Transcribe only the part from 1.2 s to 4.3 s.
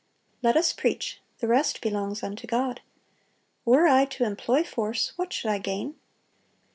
the rest belongs unto God. Were I to